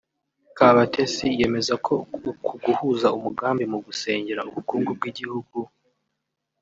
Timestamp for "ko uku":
1.85-2.51